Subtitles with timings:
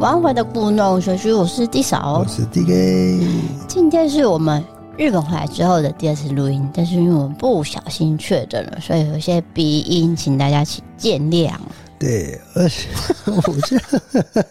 [0.00, 3.22] 玩回的故弄玄虚，我是 D 嫂，我是 DK。
[3.68, 4.64] 今天是我们
[4.96, 11.52] 日本回来之后的第二次录音，但是因为我们不小心确诊了，所以有些鼻音，请大家请见谅。
[11.98, 12.88] 对，而且
[13.26, 14.46] 我觉得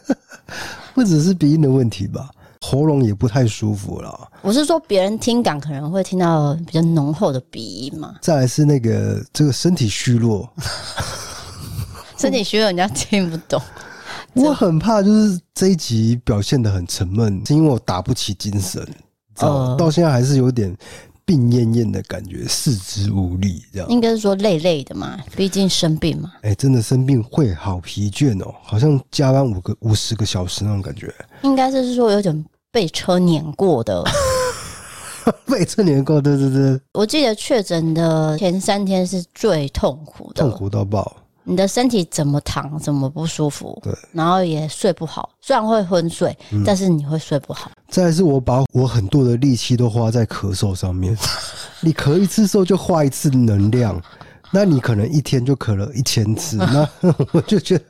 [0.94, 2.30] 不只是鼻音的问题吧，
[2.62, 4.30] 喉咙也不太舒服了。
[4.44, 8.14] 我是说，别人听感可能会听到比较浓厚的鼻音嘛。
[8.22, 10.48] 再来是那个这个身体虚弱，
[12.20, 13.60] 身体虚弱人家听不懂。
[14.34, 18.88] 我很怕，就是这一集表现的很沉闷，是因为我打不起精神，
[19.40, 20.76] 呃，到现在还是有点
[21.26, 23.90] 病恹恹的感觉，四肢无力，这样。
[23.90, 26.32] 应该是说累累的嘛，毕竟生病嘛。
[26.42, 31.14] 哎，真的生病会好疲倦哦，好像加班五个五十个小时那种感觉。
[31.44, 34.04] 应该是说有点被车碾过的，
[35.46, 36.80] 被车碾过，对对对。
[36.94, 41.16] 我记得确诊的前三天是最痛苦的，痛苦到爆。
[41.50, 47.72] 你的身体怎么躺怎么不舒服，对，然后也睡不好，虽然会昏睡，嗯、但是你会睡不好。
[47.88, 51.18] 再来是我把我很多的力气都花在咳嗽上面，
[51.82, 54.00] 你咳一次嗽就花一次能量，
[54.52, 56.88] 那你可能一天就咳了一千次，那
[57.34, 57.84] 我就觉得。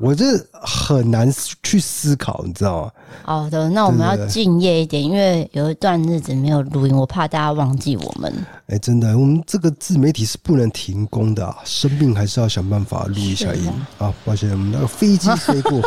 [0.00, 1.30] 我这很难
[1.62, 2.92] 去思考，你知道吗？
[3.22, 8.32] 好的，那我们要敬业一点，因为有一段日子没有录音，我怕大家忘记我们。
[8.68, 14.10] 哎，真的，我们这个自媒体是不能停工的啊，生病还是要想办法录一下音啊。
[14.24, 15.82] 抱歉，我们那个飞机飞过，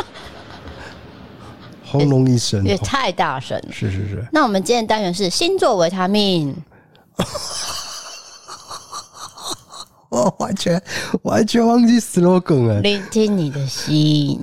[1.84, 3.72] 轰隆一声，也太大声了。
[3.72, 4.24] 是是是。
[4.30, 6.54] 那我们今天的单元是星座维他命。
[10.14, 10.80] 我完全
[11.22, 12.80] 完全忘记 slogan 了。
[12.82, 14.40] 聆听你的心，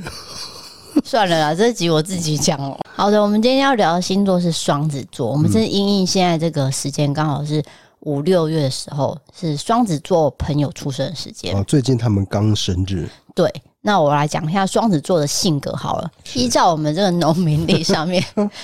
[1.05, 2.77] 算了啦，这集我自己讲哦。
[2.93, 5.31] 好的，我们今天要聊的星座是双子座。
[5.31, 7.63] 我们是因应现在这个时间，刚好是
[8.01, 11.55] 五六月的时候，是双子座朋友出生的时间。
[11.55, 13.09] 哦，最近他们刚生日。
[13.33, 13.49] 对，
[13.79, 16.11] 那我来讲一下双子座的性格好了。
[16.33, 18.21] 依照我们这个农民历上面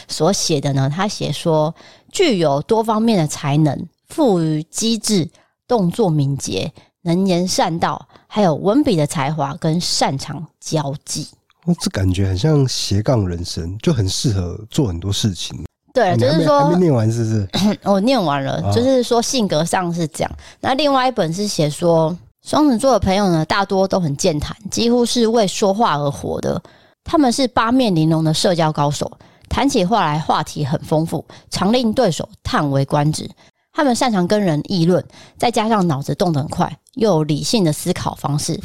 [0.09, 1.73] 所写的呢，他写说
[2.11, 5.29] 具有多方面的才能，富于机智，
[5.65, 6.69] 动作敏捷。
[7.07, 11.25] 能言善道，还有文笔的才华跟擅长交际。
[11.65, 15.57] 我这感觉很像斜杠人生，就很适合做很多事情。
[15.93, 17.79] 对，就是说还没念完是不是？
[17.89, 20.31] 我念完了，就是说性格上是这样。
[20.59, 22.15] 那另外一本是写说，
[22.45, 26.61] 双子座的朋友呢，大多都很健谈，几乎是为说话而活的。
[27.03, 29.09] 他们是八面玲珑的社交高手，
[29.49, 33.29] 谈起话来话题很丰富，常令对手叹为观止。
[33.77, 35.05] 他们擅长跟人议论，
[35.37, 38.59] 再加上脑子动得很快，又有理性的思考方式。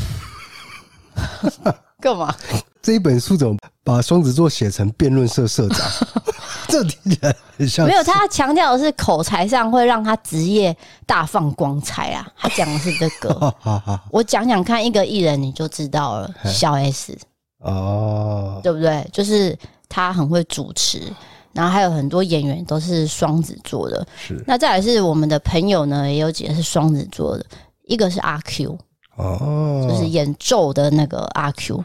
[2.00, 2.34] 干嘛？
[2.80, 5.86] 这一本书怎么把双子座写成辩论社社长？
[6.66, 7.86] 这听起来很像。
[7.86, 10.74] 没有，他强调的是口才上会让他职业
[11.04, 12.26] 大放光彩啊。
[12.38, 13.54] 他讲的是这个。
[14.10, 16.30] 我讲讲看，一个艺人你就知道了。
[16.46, 17.18] 小 S
[17.58, 19.06] 哦，对不对？
[19.12, 19.54] 就是
[19.90, 21.12] 他很会主持。
[21.52, 24.42] 然后还有很多演员都是双子座的，是。
[24.46, 27.44] 那再来是我们的朋友呢，也有几个是双子座的，
[27.86, 28.78] 一个是阿 Q，
[29.16, 31.84] 哦，就是演咒的那个阿 Q。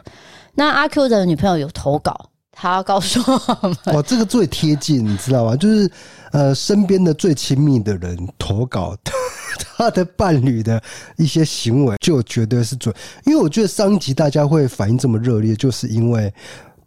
[0.54, 5.54] 那阿 Q 的女朋友有投稿，他要告诉我们，哇，这个最贴近，你知道吗？
[5.54, 5.90] 就是
[6.32, 8.96] 呃，身边的最亲密的人投稿，
[9.76, 10.82] 他的伴侣的
[11.16, 12.94] 一些行为就绝对是准。
[13.24, 16.32] 因为我觉得上一集大家会反应这么热烈，就是因为。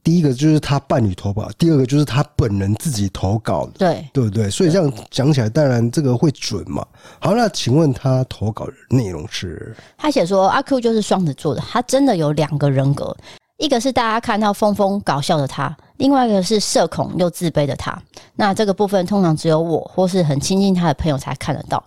[0.03, 4.49] 第一个就是他伴侣投稿，第二个就是他本人自己投稿的，对对不对？
[4.49, 6.85] 所以这样讲起来，当然这个会准嘛。
[7.19, 9.75] 好，那请问他投稿的内容是？
[9.97, 13.15] 他写说阿 Q 就是双子座的，他真的有两个人格，
[13.57, 17.95] 一个是大家看到疯疯搞笑的他，另外一个是社恐又自卑的他。
[18.35, 21.83] 那这个部分通常只有我或是很亲近他的朋友才看得到。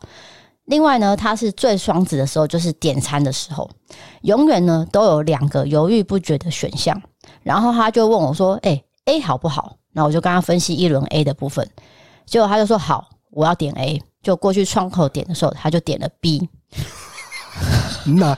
[0.67, 3.69] 另外呢，他是最双子的时候，就是点餐的时候，
[4.22, 6.99] 永远呢都有两个犹豫不决的选项。
[7.44, 11.69] 然后他就问我说：“哎、，A 好不好？”那我就跟他分析一轮 A 的部分，
[12.26, 16.49] 结果他就说：“好，我要点 A。”就过去窗口点的时候，他就点了 B。
[18.17, 18.37] 那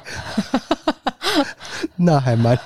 [1.97, 2.59] 那还蛮。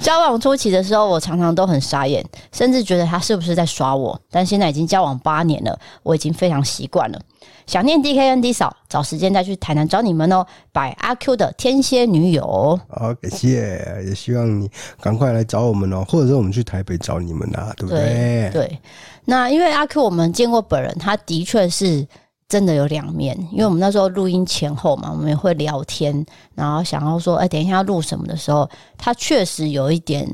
[0.00, 4.18] 交往初期的时候，我常常都很傻眼，甚至觉得他是不是在耍我。
[4.30, 7.20] 但现在已经交往八年了，我已经非常习惯了。
[7.66, 10.46] 想念 DK 跟 D 嫂，找时间再去台南找你们哦。
[10.72, 18.50] 拜阿 Q 的天蝎女友，好，感谢，也希望你赶快来找我们哦，或者说我们去台北找你们啊，对不对？
[18.50, 18.78] 对，对，
[19.24, 22.06] 那因为阿 Q 我们见过本人，他的确是。
[22.48, 26.24] 真的有两面，因为我们那时候录音前后嘛，我们也会聊天，
[26.54, 30.26] 然后想要说，哎，等一下要录什么的时候，他确实有一点，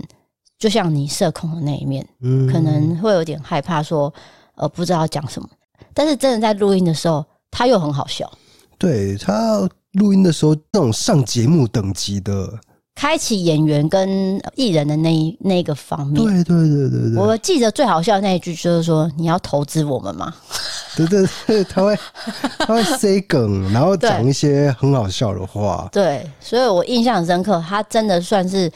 [0.57, 4.13] 就像你社恐的那一面，嗯，可能会有点害怕说，
[4.55, 5.49] 呃，不知道讲什么。
[5.93, 8.31] 但是真的在录音的时候，他又很好笑。
[8.79, 12.59] 对，他录音的时候，那种上节目等级的。
[12.95, 17.17] 开启演员跟艺人的那一那个方面，对对对对对。
[17.17, 20.33] 我记得最好笑的那一句就是说：“你要投资我们吗？”
[20.97, 21.99] 对对对，他会
[22.59, 25.89] 他会塞梗，然后讲一些很好笑的话。
[25.93, 28.71] 对，所以我印象深刻，他真的算是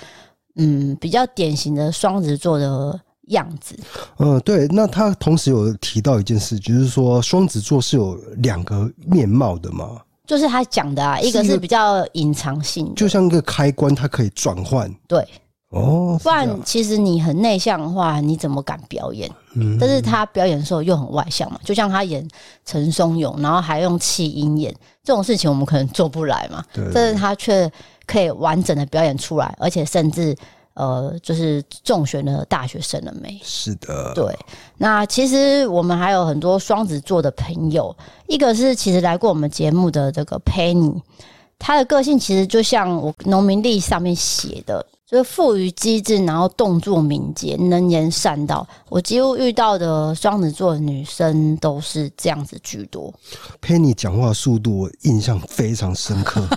[0.56, 3.78] 嗯比较典型的双子座的样子。
[4.18, 4.66] 嗯，对。
[4.68, 9.90] 那他同时有提到一件事，就是说双子座是有两个面貌的嘛。
[10.28, 14.88] 就是他讲的啊，一个是比较隐藏性的，就像一个开关，它可以转换。
[15.08, 15.26] 对，
[15.70, 19.28] 哦，不然其实你很内向的话，你怎么敢表演？
[19.54, 22.28] 嗯，但是他表演的时候又很外向嘛，就像他演
[22.66, 24.72] 陈松勇，然后还用气音演
[25.02, 26.62] 这种事情，我们可能做不来嘛。
[26.72, 27.68] 对，但是他却
[28.06, 30.36] 可以完整的表演出来，而且甚至。
[30.78, 33.36] 呃，就是中选的大学生了没？
[33.42, 34.24] 是的，对。
[34.76, 37.94] 那其实我们还有很多双子座的朋友，
[38.28, 40.94] 一个是其实来过我们节目的这个 Penny，
[41.58, 48.64] 他的个性其实就像我农民历上面写的，就是富于机智，然后动作敏捷，能言善道。
[48.88, 53.12] 我几乎遇到的双子座的女生都是这样子居多。
[53.60, 56.46] Penny 讲话速度我印象非常深刻。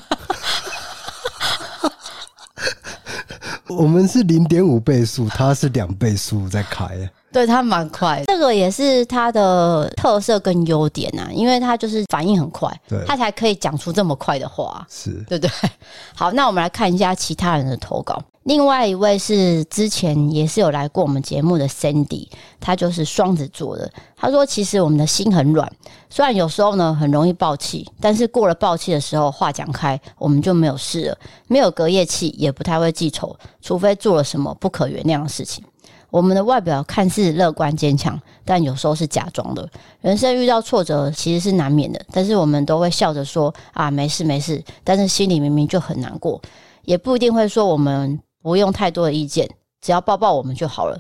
[3.75, 15.69] 我们是零点五倍速，他是两倍速在开，对，他蛮快，这个也是他的特色跟优点啊，因为他就是反应很快，对，他才可以讲出这么快的话，是对不对？
[16.15, 18.21] 好，那我们来看一下其他人的投稿。
[18.43, 22.27] 另外一位是之前也是有来过我们节目的 Sandy，
[22.59, 23.87] 他就是双子座的。
[24.17, 25.71] 他说：“其实我们的心很软，
[26.09, 31.17] 虽然有时候呢很容易爆气，但是过了爆气的时候，话讲开，我们就没有事了，
[31.47, 35.63] 没有隔夜气，也不太会记仇，除非做了什么不可原谅的事情。
[36.11, 39.67] 我们的外表看似乐观坚强，但有时候是假装的。
[40.01, 46.39] 人生遇到挫折其实是难免的，但是我们都会笑着说啊，没事没事，但是心里明明就很难过，
[46.83, 49.47] 也不一定会说我们。”不用太多的意见，
[49.81, 50.99] 只要抱抱我们就好了。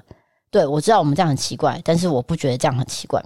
[0.51, 3.19] 对，我知道我们这样很奇怪，但是我不觉得这样很奇怪。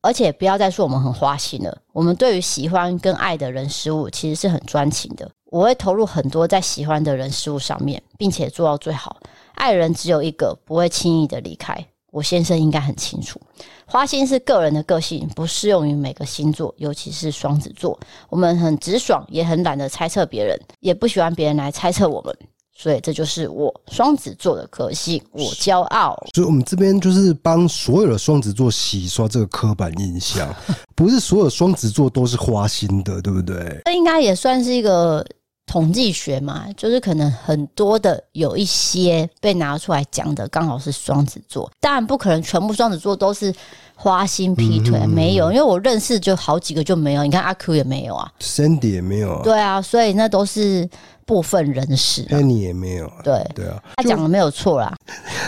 [0.00, 1.76] 而且不要再说我们很花心了。
[1.92, 5.28] 我们对于喜欢跟爱的人事物，其实是很专情的。
[5.46, 9.16] 我会投入很多在喜欢的人事物上面，并且做到最好。
[9.62, 11.72] 爱人只有一个，不会轻易的离开。
[12.10, 13.40] 我先生应该很清楚，
[13.86, 17.96] 花心是个人的个性，不适用于每个星座，尤其是双子座。
[18.28, 22.36] 我们很直爽，也很懒得猜测别人，也不喜欢别人来猜测我们。
[22.74, 26.20] 所以这就是我双子座的个性，我骄傲。
[26.34, 30.52] 所以，我们这边就是帮所有的双子座洗刷这个刻板印象，
[30.96, 33.80] 不是所有双子座都是花心的，对不对？
[33.84, 35.24] 这应该也算是一个
[35.66, 41.70] 统计学嘛，就是可能很多的有一些被拿出来讲的，刚好是双子座。
[41.80, 43.54] 当然，不可能全部双子座都是
[43.94, 47.22] 花心劈腿，嗯、没有，因为我认识就好几个就没有。
[47.24, 50.88] 你看阿 Q 也没有啊，Cindy 也没有啊，对啊，所以那都是。
[51.24, 54.92] 部分人士，那你也没有啊，对对啊，他讲的没有错啦。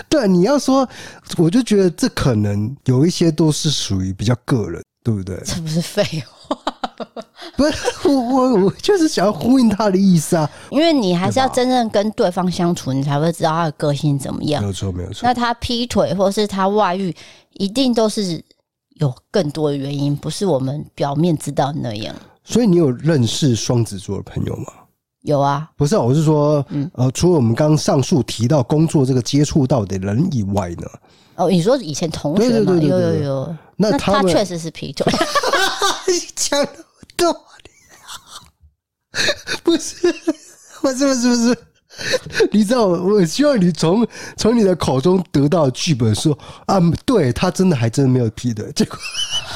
[0.09, 0.88] 对，你要说，
[1.37, 5.37] 我就觉得这可能有一些都是属于比较个人，对不对？
[5.44, 6.56] 这不是废话，
[7.56, 14.62] 不是我我我就是想要呼应他的意思啊，因为你还是要真正跟对方相处，你才会知道他的个性怎么样。
[14.62, 15.20] 没有错，没有错。
[15.23, 17.14] 那他劈腿或是他外遇，
[17.52, 18.42] 一定都是
[18.96, 22.14] 有更多的原因，不是我们表面知道那样。
[22.42, 24.66] 所以你有认识双子座的朋友吗？
[25.23, 30.87] 有啊，不是，啊我是说，嗯，呃，除了我们刚刚上述提到工作这个接触到的人以外呢？
[31.37, 32.75] 哦，你说以前同学吗？
[32.75, 35.11] 有有有，那他确实是劈腿。
[36.37, 36.64] 讲
[37.16, 37.71] 道理，
[39.62, 40.12] 不是，
[40.80, 41.59] 不是，不是，不是，
[42.50, 44.06] 你知道，我希望你从
[44.37, 48.99] 从你的口中得到剧本说啊，对他真的还真的没有劈腿，结果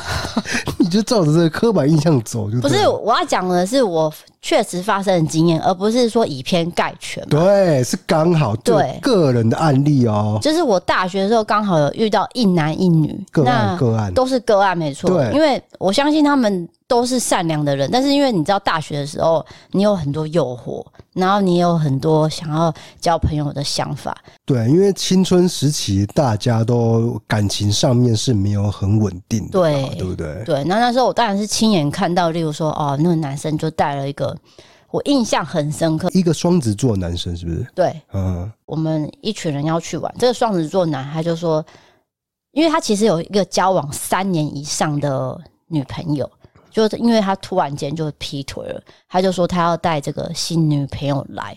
[0.79, 7.25] 你就照着这个刻板印象走，就不是我要讲的是我确实发生的经验，而不是说以偏概全。
[7.29, 10.39] 对，是刚好对个人的案例哦。
[10.41, 15.11] 就是我大学的时候刚好有遇到一男一女个案，个案都是个案，没错。
[15.11, 16.69] 对，因为我相信他们。
[16.89, 24.17] 都是善良的人，但是因为你知道，大学的时候你有很多诱惑，然后你有很多想要交朋友的想法。
[24.47, 30.43] 对，因为青春时期大家都感情上面是没有很稳定的，对，对不对？
[30.47, 34.28] 对，那那时候我当然是亲眼看到，例如说，哦，那个男生就带了一个
[34.91, 37.67] 我印象很深刻，一个双子座男生，是不是？
[37.75, 41.65] 对，嗯，我们一群人要去玩，这个双子座男他就说，
[42.53, 46.31] 因为他其实有一个交往三年以上的女朋友。
[46.71, 51.57] 就是因为他突然间就劈腿了，他就说他要带这个新女朋友来。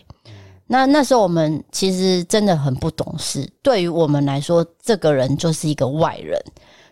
[0.66, 6.42] 那那时候我们其实真的很不懂事，对于我们来说，这个人就是一个外人，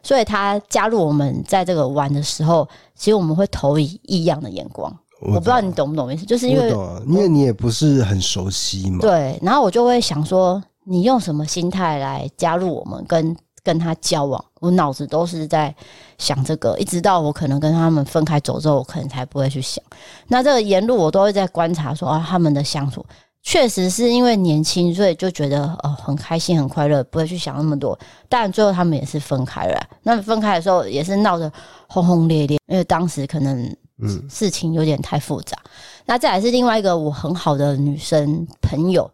[0.04, 4.96] 所以他加入我们在这个玩的时候，其实我们会投以异样的眼光。
[5.22, 6.70] 我，不知道你懂不懂意思，就是因为
[7.08, 9.00] 因为你也不是很熟悉嘛。
[9.02, 13.36] 对，然后我就会想说，你用什么心态来加入我们跟？
[13.62, 15.76] 跟他交往，我脑子都是在
[16.18, 19.84] 想这个，一直到我可能跟他们分开走之后，我可能才不会去想。
[20.30, 23.06] 那这个沿路我都会在观察说，说啊，他们的相处
[23.44, 28.00] 确实是因为年轻，所以就觉得呃很开心、很快乐，不会去想那么多。
[28.30, 29.78] 但最后他们也是分开了。
[30.04, 31.52] 那分开的时候也是闹得
[31.90, 35.58] 轰轰烈烈，因为当时可能嗯事情有点太复杂。
[35.64, 35.70] 嗯、
[36.06, 39.10] 那再来是另外一个我很好的女生朋友，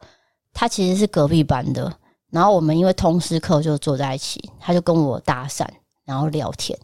[0.53, 1.91] 她其实是隔壁班的。
[2.31, 5.65] 然后我们因为通识课就坐在一起，她就跟我搭讪，
[6.03, 6.77] 然后聊天，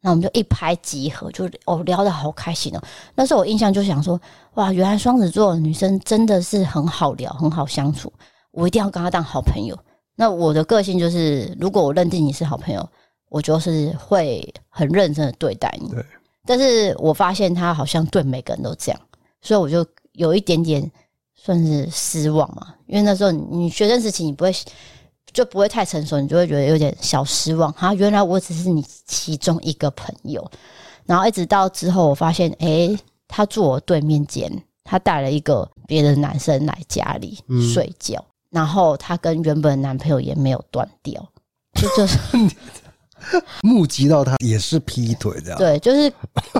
[0.00, 2.82] 那我们就一拍即合，就哦聊得好开心哦。
[3.14, 4.20] 那时候我印象就想说，
[4.54, 8.12] 哇，原来双子座的女生真的是很好聊，很好相处，
[8.52, 9.76] 我一定要跟她当好朋友。
[10.14, 12.88] 那我的个性就是，如果我认定你是好朋友，
[13.28, 15.88] 我就是会很认真的对待你。
[15.88, 16.04] 对。
[16.44, 19.00] 但是我发现他好像对每个人都这样，
[19.40, 20.90] 所以我就有一点点
[21.34, 24.52] 算是失望嘛，因为那时候你学生时期你不会。
[25.32, 27.72] 就不会太成熟，你就会觉得有点小失望。
[27.72, 30.46] 哈，原来我只是你其中一个朋友。
[31.06, 32.94] 然后一直到之后，我发现，诶，
[33.28, 34.52] 他坐我对面间，
[34.84, 37.38] 他带了一个别的男生来家里
[37.72, 41.26] 睡觉，嗯、然后他跟原本的男朋友也没有断掉，
[41.80, 42.18] 就就是。
[43.62, 46.12] 目击到他也是劈腿这样，对，就是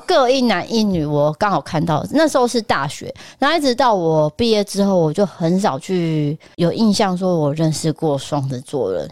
[0.06, 1.04] 各一男一女。
[1.04, 9.10] 我刚好看到 那时候是大学，然后一直到我毕业之后，我就很少去有印象说我认识过双子座人，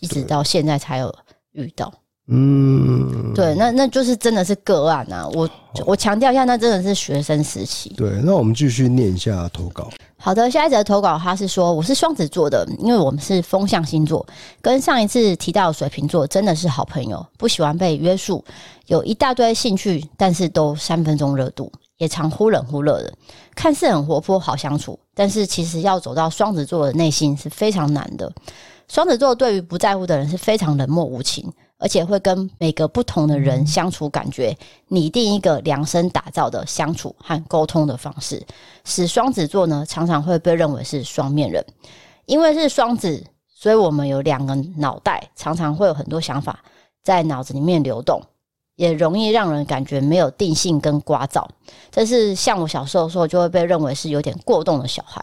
[0.00, 1.14] 一直到现在才有
[1.52, 1.92] 遇到。
[2.28, 5.26] 嗯，对，那那就是真的是个案啊！
[5.34, 5.50] 我
[5.84, 7.92] 我强调一下，那真的是学生时期。
[7.96, 9.90] 对，那我们继续念一下投稿。
[10.24, 14.24] 好的，下一则投稿，他是说我是双子座的，因为我们是风象星座，
[14.60, 18.44] 跟上一次提到的水瓶座真的是好朋友，不喜欢被约束，
[18.86, 23.12] 有一大堆兴趣，但是都三分钟热度，也常忽冷忽热的，
[23.56, 28.32] 看似很活泼好相处，但是其实要走到双子座的内心是非常难的。
[28.86, 31.52] 双子座对于不在乎的人是非常冷漠无情。
[31.82, 38.40] 而且会跟每个不同的人相处，感觉拟定一个量身打造的相处和沟通的方式，
[38.84, 41.66] 使双子座呢常常会被认为是双面人。
[42.26, 46.60] 因为是双子，所以我们有两个脑袋，常常会有很多想法
[47.02, 48.22] 在脑子里面流动，
[48.76, 51.44] 也容易让人感觉没有定性跟聒噪。
[51.90, 55.20] 这是像我小时候的时候，就会被认为是有点过动的小孩。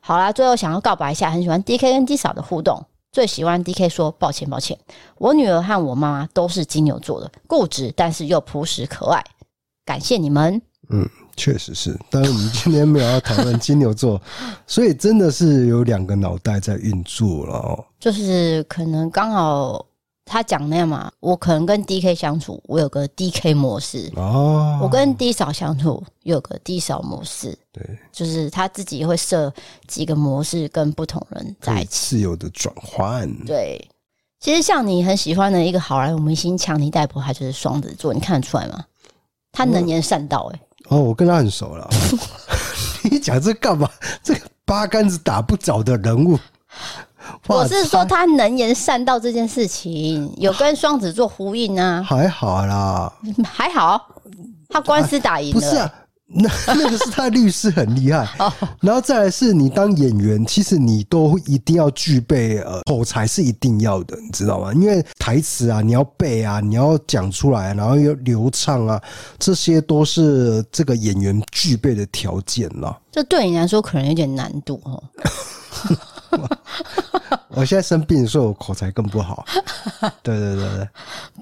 [0.00, 2.84] 好啦，最后想要告白一下，很喜欢 DK 跟 D 嫂的互动。
[3.14, 4.76] 最喜欢 DK 说抱歉抱歉，
[5.18, 9.22] 我女儿和我妈妈都是金牛座的，固执但是又朴实可爱。
[9.84, 10.60] 感谢你们。
[10.90, 14.20] 嗯，确实是，但是我们今天没有要讨论金牛座，
[14.66, 17.84] 所以真的是有两个脑袋在运作了哦。
[18.00, 19.86] 就是可能刚好。
[20.24, 27.56] 他讲那样嘛，我可能跟 D K 相处，我有个 D K 模式哦；我跟 D 嫂相处，有个 D 嫂模式。
[27.70, 29.52] 对，就是他自己会设
[29.86, 33.30] 几个模式，跟不同人在一起，自由的转换。
[33.44, 33.86] 对，
[34.40, 38.84] 其实像你很喜欢的一个好莱坞明星强尼戴普，他就是双子座，你看得出来吗？
[39.52, 40.98] 他能言善道、欸，哎、嗯。
[40.98, 41.88] 哦，我跟他很熟了。
[43.10, 43.90] 你讲这干嘛？
[44.22, 46.38] 这个八竿子打不着的人物。
[47.46, 53.12] 我是说他能言善道这件事情有跟双子座呼应啊， 还好啦，
[53.44, 54.00] 还好，
[54.68, 55.92] 他官司打赢了、不是啊？
[56.26, 58.26] 那 那个是他律师很厉害，
[58.80, 64.72] 然后再来是你当演员，其实你都一定要具备呃口才是一定要的，你知道吗？
[64.72, 69.00] 因为台词啊，你要背啊，你要讲出来，然后要流畅啊，
[69.38, 72.98] 这些都是这个演员具备的条件了。
[73.12, 75.04] 这对你来说可能有点难度哦。
[77.56, 79.44] 我现在生病，所以我口才更不好。
[80.24, 80.88] 对对对对，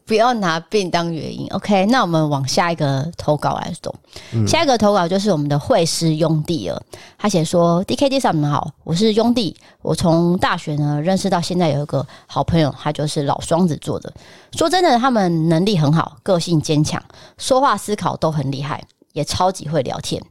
[0.04, 1.46] 不要拿病当原因。
[1.48, 3.94] OK，那我们往下一个投稿来走。
[4.32, 6.82] 嗯、下一个投稿就是我们的会师雍弟了。
[7.16, 9.56] 他写说：“DKD 上你们好，我是雍弟。
[9.80, 14.12] 我从大学呢认识到现在，有一个好朋友，他就是老双子座的。
[14.52, 17.02] 说真的，他们能力很好，个性坚强，
[17.38, 20.22] 说话思考都很厉害，也超级会聊天，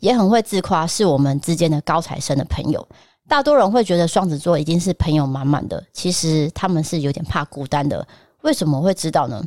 [0.00, 2.88] 也很会自夸，是我们之间的高材生的朋友。”
[3.28, 8.06] 大多人会觉得双子座已经是朋友满满的，其实他们是有点怕孤单的。
[8.42, 9.42] 为什么会知道呢？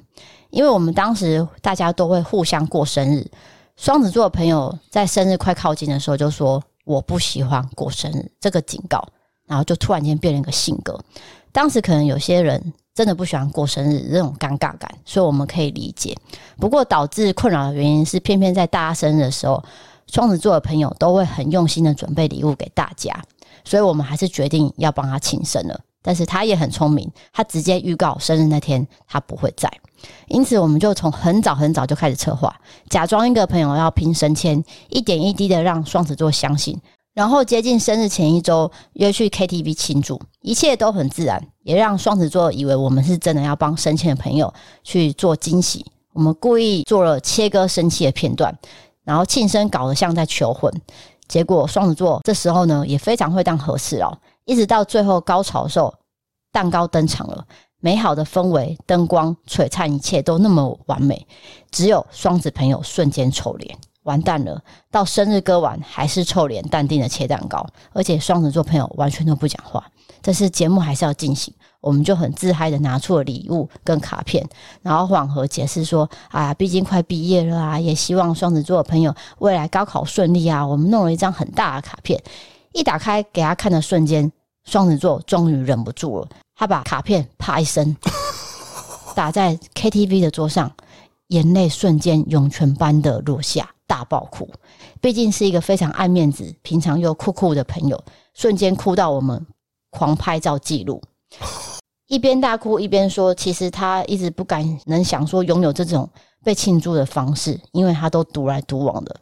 [0.50, 3.26] 因为我们当时大家都会互相过生日，
[3.78, 9.02] 双子座的朋友在生日快靠近的时候就说：“我不喜欢过生日。”这个警告，
[9.48, 11.00] 然后就突然间变了一个性格。
[11.54, 16.18] 当时可能有些人真的不喜欢过生日，这种尴尬感，所以我们可以理解。
[16.58, 19.64] 不过导致困扰的原因是，偏偏在大家生日的时候，
[20.08, 23.18] 双子座的朋友都会很用心的准备礼物给大家。
[23.64, 29.72] 所以我们还是决定要帮他庆生了，但是他也很聪明，他直接预告生日那天他不会在，
[30.28, 32.56] 因此我们就从很早很早就开始策划，
[32.90, 36.80] 假装一个朋友要拼升迁，一点一滴的让双子座相信，
[37.14, 45.86] 然后接近生日前一周约去 KTV 庆祝，一切都很自然，也让双子座以为我们是真的要帮升迁的朋友去做惊喜。
[46.14, 48.58] 我们故意做了切割生气的片段，
[49.04, 50.74] 然后庆生搞得像在求婚。
[51.30, 55.94] 结果双子座这时候呢也非常会当和事佬，一直到最后高潮的时候，
[56.52, 57.46] 蛋糕登场了，
[57.80, 61.26] 美好的氛围、灯光璀璨，一切都那么完美，
[61.72, 64.62] 只有双子朋友瞬间臭脸，完蛋了！
[64.90, 69.86] 到生日歌完还是臭脸，淡定的切蛋糕，而且双子座朋友完全都不讲话，
[70.24, 71.54] 但是节目还是要进行。
[71.82, 74.46] 我们就很自嗨的拿出了礼物跟卡片，
[74.82, 82.22] 然后缓和解释说：“啊，毕竟快毕业了啊，也希望双子座的朋友未来高考顺利啊。”我们弄了一张很大的卡片，
[82.74, 84.30] 一打开给他看的瞬间，
[84.66, 87.96] 双子座终于忍不住了，他把卡片啪一声
[89.16, 90.72] 打在 KTV 的桌上，
[91.28, 94.50] 眼泪瞬间涌泉般的落下，大爆哭。
[95.00, 99.48] 毕竟是一个非常爱面子、平常又酷酷的朋友，瞬间哭到我们
[99.92, 101.02] 狂拍照记录。
[102.08, 106.10] 一边大哭一边说：“其实他一直不敢能想说拥有这种
[106.44, 109.16] 被庆祝的方式，因为他都独来独往的。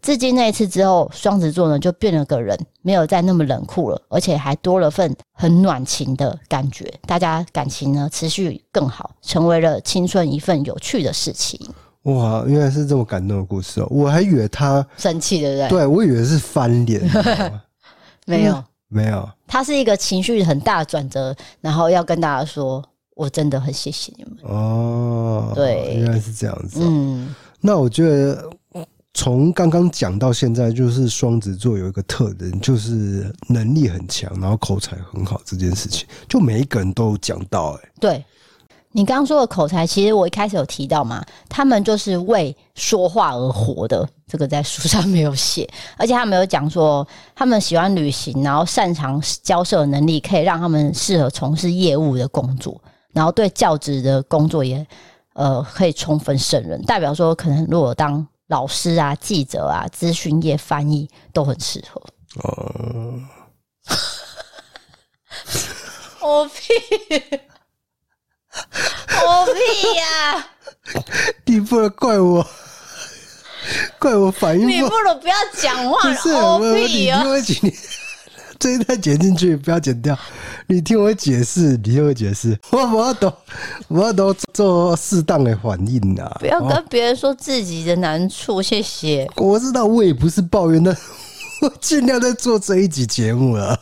[0.00, 6.92] 至今那一次之后，双子座呢就变了个人，没有再那么冷酷了，而且还多了份很暖情的感觉。
[7.06, 11.60] 大家感情呢持续更好，成为了青春一份有趣的事情。”
[12.02, 13.86] 哇，原来是这么感动的故事哦！
[13.88, 15.68] 我还以为他生气，对不对？
[15.68, 17.00] 对，我以为是翻脸，
[18.26, 18.64] 没有。
[18.92, 25.52] 没有，他是一个情绪很大的转折，然后要跟大家说，我真的很谢谢你们哦。
[25.54, 26.80] 对，原来是这样子。
[26.82, 28.48] 嗯，那我觉得
[29.14, 37.82] 从刚刚讲到现在，就是双子座有一个特点，就是能力很强，然后口才很好这件事情，就每一个人都有讲到、欸。
[37.82, 38.24] 哎，对。
[38.94, 52.78] 你刚刚说的口才，其实我一开始有提到嘛，他们就是为说话而活的，这个在书上没有写， 而且他们有讲说，他们喜欢旅行，然后擅长交涉能力，可以让他们适合从事业务的工作，
[53.12, 54.86] 然后对教职的工作也
[55.32, 62.02] 呃可以充分胜任，代表说可能如果当老师啊、记者啊、资讯业翻译都很适合。
[62.42, 63.18] 哦，
[66.20, 66.74] 我屁。
[69.26, 70.46] 我屁呀、啊！
[71.46, 72.46] 你不能怪我，
[73.98, 74.68] 怪我反应。
[74.68, 76.00] 你不如不要讲话。
[76.02, 77.74] 不是我，我你听我解，你
[78.58, 80.18] 这一段剪进去，不要剪掉。
[80.66, 82.58] 你听我解释，你听我解释。
[82.70, 83.32] 我我要懂，
[83.88, 86.36] 我要懂做适当的反应啊！
[86.40, 89.28] 不要跟别人说自己的难处，谢谢。
[89.36, 90.96] 我知道，我也不是抱怨的，
[91.62, 93.78] 我尽量在做这一集节目了。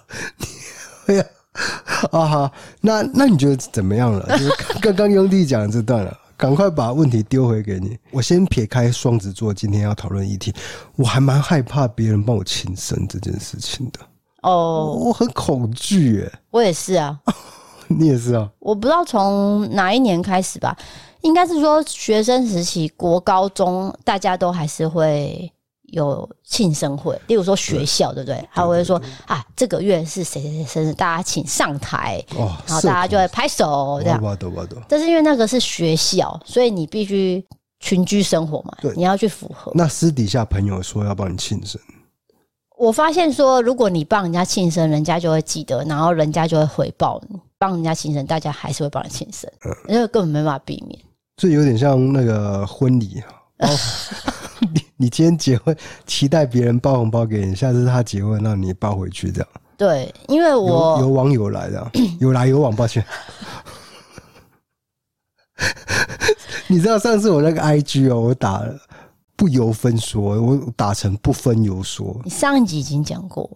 [1.06, 1.24] 哎呀。
[2.12, 4.24] 啊哈，那那你觉得怎么样了？
[4.38, 7.98] 就是刚刚兄弟讲的这段了，赶快把问题丢回给你。
[8.12, 10.54] 我先撇开双子座今天要讨论议题，
[10.96, 13.98] 我还蛮害怕别人帮我庆生这件事情的。
[14.42, 16.32] 哦，我很恐惧耶。
[16.50, 17.18] 我也是啊，
[17.88, 18.48] 你也是啊。
[18.60, 20.76] 我不知道从哪一年开始吧，
[21.22, 25.52] 应该是说学生时期，国高中大家都还是会。
[25.92, 28.48] 有庆生会，例如说学校，对，不对？
[28.52, 34.20] 他会说啊，这个月是谁谁谁生日，大家请上台，哦、然后大家就会拍手这样。
[34.88, 37.44] 但是因为那个是学校，所以你必须
[37.78, 39.72] 群居生活嘛，对，你要去符合。
[39.74, 41.80] 那私底下朋友说要帮你庆生，
[42.76, 47.38] 我发现说，如果你帮人家庆生，人家就会记得，然后人家就会回报你。
[47.58, 50.98] 帮人家庆生，大家还是会帮你庆生，嗯，因为根本没办法避免。
[51.36, 53.22] 这有点像那个婚礼，
[53.58, 53.68] 哦，
[54.72, 59.48] 你你今天结婚，期待别人包红包给你，下次他结婚让你包回去，这样。
[59.76, 63.04] 对，因为我有，有往有来的， 有来有往，抱歉。
[66.68, 68.78] 你知道上次我那个 IG 哦，我打了
[69.36, 72.20] 不由分说，我打成不分有说。
[72.24, 73.50] 你上一集已经讲过。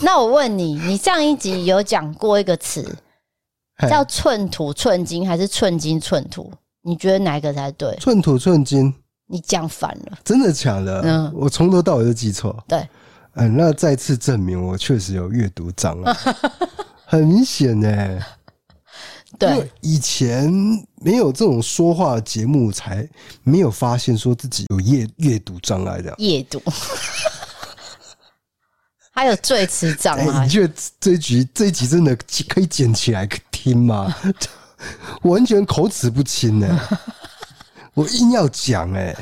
[0.00, 2.96] 那我问你，你上一集有讲过一个词
[3.88, 6.52] 叫“寸土寸金”还是“寸金寸土”？
[6.82, 8.92] 你觉得哪一个才对？“寸土寸金”。
[9.32, 10.18] 你讲反了。
[10.24, 11.02] 真的假的？
[11.02, 12.64] 嗯，我从头到尾都记错。
[12.66, 12.88] 对，
[13.34, 16.16] 嗯，那再次证明我确实有阅读障碍，
[17.06, 18.20] 很明显呢。
[19.38, 20.52] 对，以前
[21.00, 23.08] 没有这种说话的节目，才
[23.44, 26.12] 没有发现说自己有阅阅读障碍的。
[26.18, 26.60] 阅读，
[29.12, 30.24] 还有最词障碍。
[30.26, 32.16] 欸，你觉得这一集这一集真的
[32.48, 34.12] 可以剪起来听吗？
[35.22, 36.80] 完全口齿不清呢。
[37.94, 39.14] 我硬要讲哎，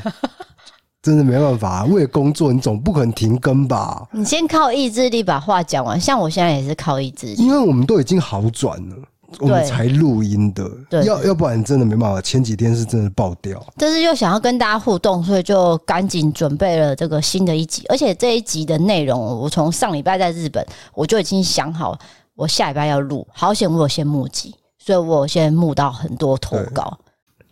[1.02, 4.06] 真的没办法，为了工作，你总不可能停更吧？
[4.12, 8.96] 你先靠意志力把话讲完，像我现在也是靠意志力，因为我们都已经好转了，
[9.40, 10.70] 我们才录音的。
[10.90, 12.20] 对，要要不然真的没办法。
[12.20, 17.84] 前几天是真的爆掉，但是又想要跟大家互动，所以就赶紧准备了这个新的一集。
[17.88, 21.98] 而且这一集的内容，我从上礼拜在日本我就已经想好，
[22.34, 23.26] 我下礼拜要录。
[23.32, 24.54] 好险我有先募集，
[24.88, 26.96] 所以我先募到很多投稿。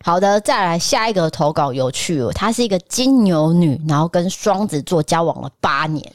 [0.03, 6.11] 好的，再来下一个投稿有趣哦，她是一个金牛女，然后跟双子座交往了八年。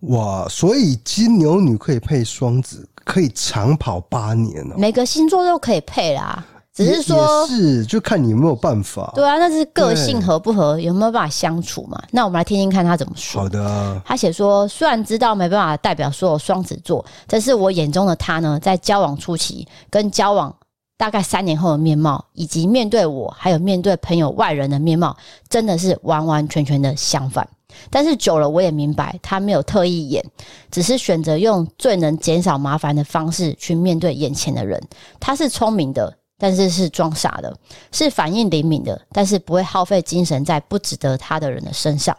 [0.00, 4.74] 哇，所以金牛女可以配双子，可以长跑八年哦。
[4.76, 9.12] 每个星座都可以配啦，只是说是就看你有没有办法。
[9.14, 12.02] 对啊，那是个性合不合，有没有办法相处嘛？
[12.10, 13.42] 那我们来听听看她怎么说。
[13.42, 20.52] 好的，她写说，虽然知道没办法代表所有双子座，但是我眼中的她呢，在交往初期跟交往。
[20.96, 25.16] 大概三年后的面貌，以及面对我，还有面对朋友外人的面貌，
[25.48, 27.48] 真的是完完全全的相反。
[27.90, 30.24] 但是久了，我也明白，他没有特意演，
[30.70, 34.80] 只是选择用最能减少麻烦的方式去面对眼前的人。
[35.18, 37.52] 他是聪明的，但是是装傻的；
[37.90, 42.16] 是反应灵敏的，但是不会耗费精神在不值得他的人的身上。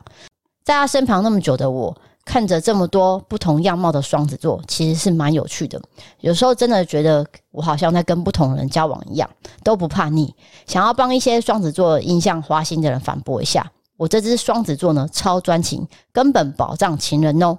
[0.66, 1.96] 在他身旁那么久的我。
[2.26, 5.80] 看着这么多不同样貌的双子座，其实是蛮有趣的。
[6.22, 9.30] 有时候真的觉得我好像在跟不同人交往一样，
[9.64, 10.34] 都不怕腻。
[10.66, 17.58] 想要帮一些双子座印象花心的人反驳一下，我这只双子座呢，超专情，根本保障情人哦。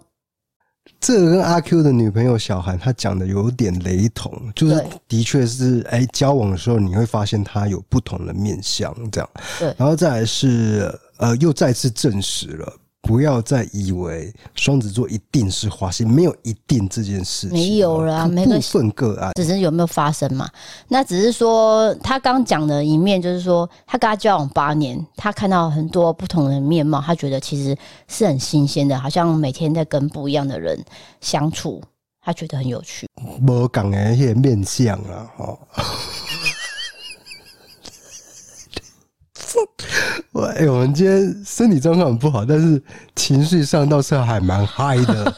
[1.00, 9.31] 这个跟阿 Q 的女朋友小韩她讲的有点雷同，就是的确是，哎，交往的时候你会发现她有不同的面相，这样。
[9.59, 12.72] 对，然后再来是，呃，又再次证实了。
[13.07, 20.51] 不要再以为双子座一定是花心，没有一定这件事情，没有啦，没部分个案，只是有没有发生嘛？
[20.88, 27.77] 那只是说他刚讲的一面，就是说他跟他交往八年，他看到很多不同的面貌，他觉得其实
[28.09, 30.85] 是很新鲜的，好像每天在跟不一样的人
[31.21, 31.81] 相处，
[32.21, 33.07] 他觉得很有趣。
[33.47, 35.59] 无讲的面相啊，哈。
[40.33, 42.83] 我哎、欸，我们今天身体状况很不好，但是
[43.14, 45.35] 情绪上倒是还蛮嗨的。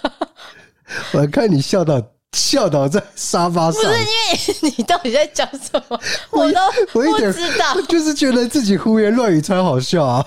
[1.13, 2.03] 我看你笑到
[2.33, 6.01] 笑倒在沙发上，不是因为你到底在讲什么？
[6.31, 6.61] 我都
[6.95, 10.27] 我一点不知道，就是觉得自己胡言乱语才好笑啊！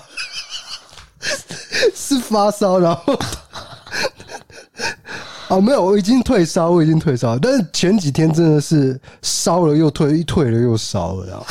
[1.94, 3.18] 是发烧，然后
[5.48, 11.46] 哦，没有，我已经退烧，我已经退烧，但是前几天真的是烧了又退，退了又烧了，然后。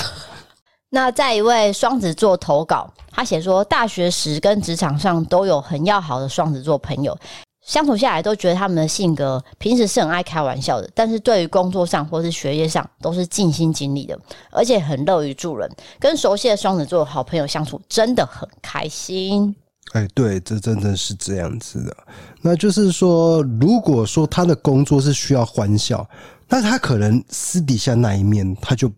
[0.93, 7.17] 那在一位双子座投稿，他写说，大学时跟职场上都有很要好的双子座朋友，
[7.65, 14.19] 相处下来都觉得他们的性格平时是很爱开玩笑的，但是对于工作上或是学业上都是尽心尽力的，
[14.51, 15.69] 而且很乐于助人。
[15.97, 19.55] 跟熟悉的双子座好朋友相处真的很开心。
[19.93, 21.95] 哎，对，这真的是这样子的。
[22.41, 26.05] 那就是说，如果说他的工作是需要欢笑，
[26.49, 28.91] 那他可能私底下那一面他就。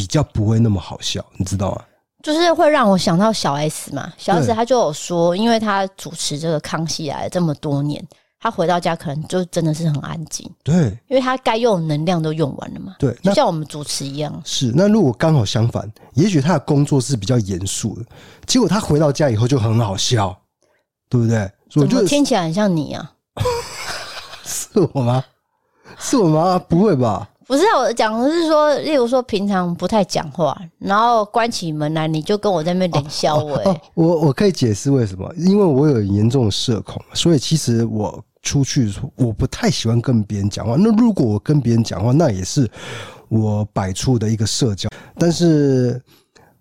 [0.00, 1.82] 比较不会那么好笑，你知道吗？
[2.22, 8.02] 就是会让我想到小 S 嘛，小 S 他就有说，因为他主持这个《康熙来了》这么多年，
[8.40, 14.40] 他回到家可能就真的是很安静，对，因为他该用的能量都用完了嘛，对，就像我们主持一样。
[14.42, 18.06] 是，那如果刚好相反，也许他的工作是比较严肃的，
[18.46, 20.34] 结果他回到家以后就很好笑，
[21.10, 21.50] 对不对？
[21.76, 23.12] 我觉得听起来很像你啊？
[24.44, 25.24] 是我吗？
[25.98, 26.58] 是我吗？
[26.58, 27.29] 不会吧？
[27.50, 33.80] 不是我讲的是说，例如说平常不太讲话，然后关起门来你就跟我在那边冷笑我、欸哦哦。
[33.94, 40.76] 我我可以解释为什么，因为我有严重的社恐，所以其实我出去我不太喜欢跟别人讲话。
[40.78, 42.70] 那如果我跟别人讲话，那也是
[43.28, 44.88] 我摆出的一个社交。
[45.18, 46.00] 但是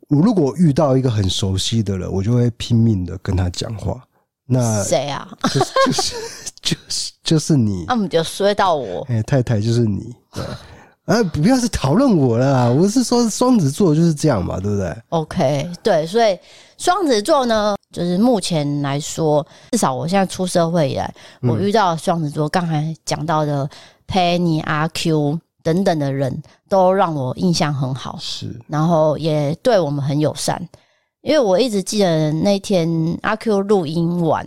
[0.08, 4.04] 我如果遇到一个很熟悉的人，我就会拼命的跟他讲话。
[4.48, 5.30] 那谁啊？
[5.54, 6.16] 就是 就是
[6.64, 7.86] 就是就是你。
[7.88, 10.16] 那么就说到我，哎、欸，太太就是你。
[10.34, 10.44] 对
[11.10, 16.38] 啊，不要是讨论我了，我是说双子座就是这样嘛，对不对？OK，对，所以
[16.78, 23.68] 双子座呢，就是目前来说，至少我现在出社会以来，我遇到双子座，刚才讲到的
[24.08, 30.70] Penny、阿 Q 等等的人都让我印象很好，是，然后也对我们很友善，
[31.22, 32.88] 因为我一直记得那天
[33.24, 34.46] 阿 Q 录音完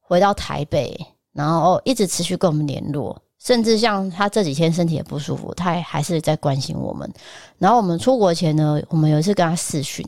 [0.00, 0.98] 回到台北，
[1.34, 3.20] 然后一直持续跟我们联络。
[3.46, 7.08] 甚至像他这几天身体也不舒服，他还还是在关心我们。
[7.58, 10.04] 然后我们出国前呢，我们有一次跟他视讯，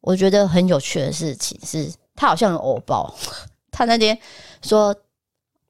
[0.00, 3.12] 我觉得很有趣的事情是，他好像有偶包。
[3.72, 4.16] 他那天
[4.62, 4.94] 说：“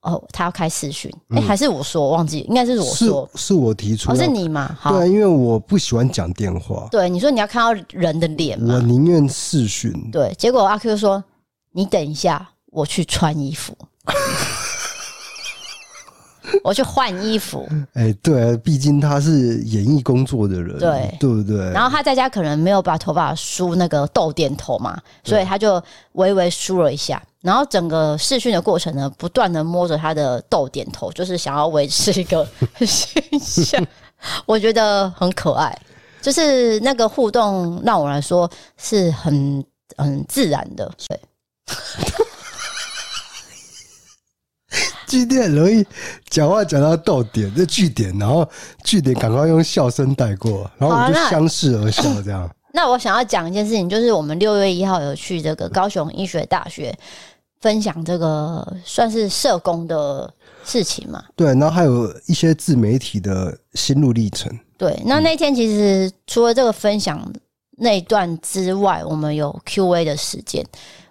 [0.02, 1.10] 哦，他要开视讯。
[1.30, 4.76] 欸”哎，还是我说我忘记，应该是我说，是，是我提出，哦，是你嘛？
[4.78, 6.86] 好，对，因为我不喜欢讲电话。
[6.90, 9.90] 对，你说你要看到人的脸嘛，我宁愿视讯。
[10.12, 11.24] 对，结果阿 Q 说
[11.72, 13.74] ：“你等一下，我去穿衣服。”
[16.64, 21.70] 我去换衣服，哎、欸，对啊，毕竟他是演艺工作的人，对，对不对？
[21.70, 25.82] 然后他在家可能没有把头发梳那个豆点头嘛，所以他就
[26.12, 27.22] 微微梳了一下。
[27.40, 32.46] 然后整个试训的过程呢，不断的摸着他的豆点头，就是想要维持一个
[32.84, 33.86] 形象，
[34.44, 35.76] 我觉得很可爱。
[36.20, 39.64] 就是那个互动，让我来说是很
[39.96, 41.20] 很自然的，对。
[45.08, 45.84] 今天很容易
[46.28, 48.46] 讲话讲到逗点，这句点，然后
[48.84, 52.48] 句点赶快用笑声带过，然后我们就相视而笑这样。
[52.74, 56.94] 那， 那我想要讲一件事情，就是我们六月一号有去这个高雄医学大学
[57.62, 60.30] 分享这个算是社工的
[60.62, 61.24] 事情嘛？
[61.34, 64.52] 对，然后还有一些自媒体的心路历程。
[64.76, 67.26] 对，那那天其实除了这个分享
[67.78, 70.62] 那一段之外，我们有 Q&A 的时间。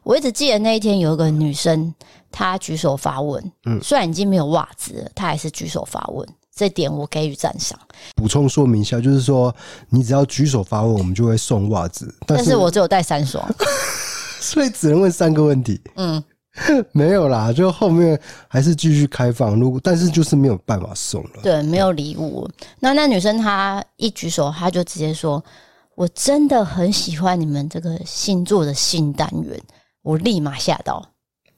[0.03, 1.91] 我一直记得那一天有一个女生。
[2.31, 7.79] 他举手发问，嗯，虽然已经没有袜子了，他还是举手发问，这点我给予赞赏。
[8.15, 9.53] 补充说明一下，就是说
[9.89, 12.13] 你只要举手发问，我们就会送袜子。
[12.25, 13.43] 但是，但是我只有带三双，
[14.39, 15.79] 所以只能问三个问题。
[15.95, 16.23] 嗯，
[16.91, 19.59] 没有啦，就后面还是继续开放。
[19.59, 22.47] 如果但是就是没有办法送了，对，没有礼物。
[22.79, 25.43] 那那女生她一举手，她就直接说
[25.95, 29.59] ：“我真的很喜欢你们这个星座的新单元。”
[30.03, 31.03] 我立马吓到。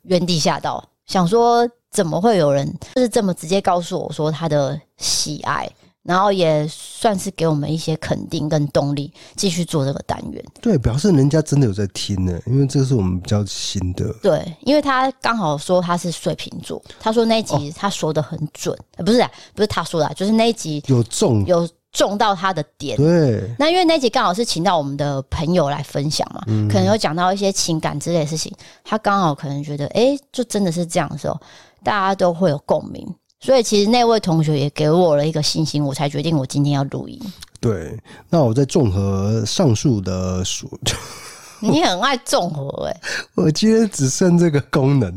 [0.03, 5.69] 原地吓到，想说怎么会有人就是这么直接告诉我说他的喜爱，
[6.03, 10.43] 然后也算是给我们一些肯定跟动力，继续做这个单元。
[10.61, 14.13] 对，表示人家真的有在听呢，因为这个是我们比较新的。
[14.21, 21.67] 对，因为他刚好说他是水瓶座，他说那一集他说的很准，哦、不是不是他说的，就是那一集有中有。
[21.91, 23.49] 中到他的点，对。
[23.57, 31.39] 那因为那集刚好是请到我们的朋友来分享嘛，嗯、可能有讲到一些情感之类的事情，他刚好可能觉得，哎、欸，就真的是这样的时候，
[31.83, 33.07] 大家都会有共鸣。
[33.41, 37.19] 所以其实那位同学也给我了一个信心，我才决定我今天要录音。
[37.59, 37.97] 对，
[38.29, 40.69] 那我在综合上述的数，
[41.59, 43.01] 你很爱综合哎、欸，
[43.35, 45.11] 我今天只剩这个功能，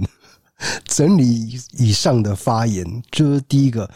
[0.86, 3.90] 整理以上的发言，就是第一个。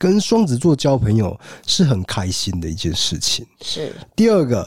[0.00, 3.46] 跟双子座交朋友是很开心的一件事情。
[3.60, 4.66] 是第二个，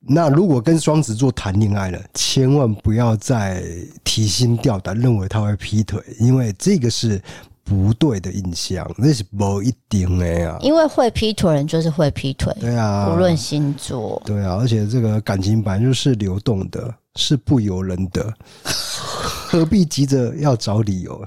[0.00, 3.64] 那如果跟双子座谈恋爱了，千万不要再
[4.04, 7.18] 提心吊胆，认为他会劈腿，因为这个是
[7.64, 10.58] 不对的印象，那是不一定的呀。
[10.60, 18.30] 因为会劈腿人就是会劈腿，对啊，无论星座，对啊，而且这个感情本来就是流动的，是不由人的，
[18.62, 21.18] 何必急着要找理由？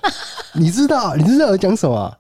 [0.54, 2.16] 你知道，你知道我讲什么？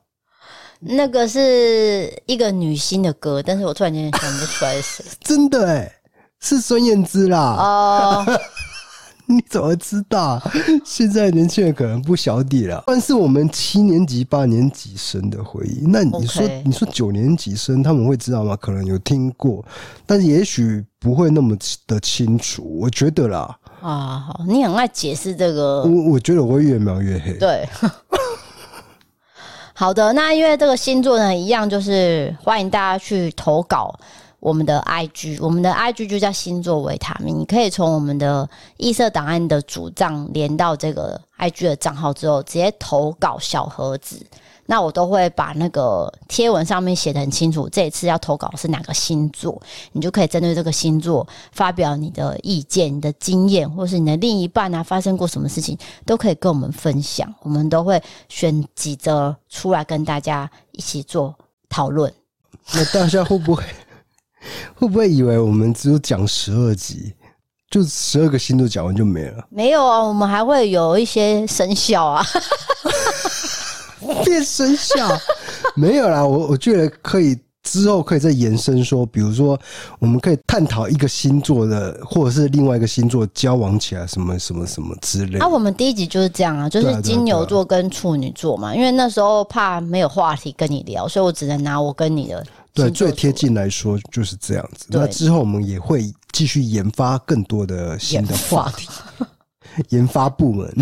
[0.79, 5.03] 那个是一个女星的歌，但是我突然间想不出来是谁。
[5.21, 5.91] 真的哎，
[6.39, 7.37] 是孙燕姿啦。
[7.37, 8.25] 哦，
[9.27, 10.41] 你怎么知道？
[10.85, 12.83] 现在年轻人可能不晓得了。
[12.87, 16.63] 但是我们七年级、八年级生的回忆，那你说，Okay.
[16.63, 18.55] 你说九年级生他们会知道吗？
[18.55, 19.63] 可能有听过，
[20.05, 22.63] 但是也许不会那么的清楚。
[22.79, 23.55] 我觉得啦。
[23.81, 25.83] 啊，好，你很爱解释这个。
[25.83, 27.33] 我我觉得我会越描越黑。
[27.33, 27.67] 对。
[29.79, 33.97] 好的，那因为这个星座呢，一样就是欢迎大家去投稿，
[34.41, 37.39] 我们的 IG，我们的 IG 就叫星座维他命。
[37.39, 44.21] 你可以从我们的异色档案的主账连到这个 IG 的账号之后，直接投稿小盒子。
[44.71, 49.59] 那我都会把那个贴文上面写的很清楚，这一次要投稿是哪个星座，
[49.93, 57.33] 你就可以针对这个星座发表你的意见、你的经验，或是你的另一半啊发生过什么事情，都可以跟我们分享。
[57.41, 61.33] 我们都会选几则出来跟大家一起做
[61.67, 62.13] 讨论。
[62.71, 63.63] 那大家会不会
[64.75, 67.11] 会不会以为我们只有讲十二集，
[67.71, 69.43] 就十二个星座讲完就没了？
[69.49, 72.23] 没有啊，我们还会有一些生肖啊。
[74.25, 75.09] 变生效
[75.75, 79.59] 没有啦，我我觉得可以之后可以再延伸说，比如说
[79.99, 85.45] 我们可以探讨一个星座的，或者是另外一个星座交往起来什么什么什么之类的。
[85.45, 94.85] 啊，我们第一集就是这样啊，就是金牛座跟处女座嘛，因为那时候怕没有话题跟你聊，所以我只能拿我跟你的对最贴近来说就是这样子。
[94.89, 98.87] 那之后我们也会继续研发更多的新的话题，
[99.89, 100.73] 研发 部门。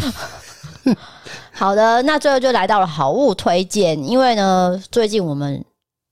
[1.58, 5.65] 好的，那最后就来到了好物推荐，因为呢，最近我们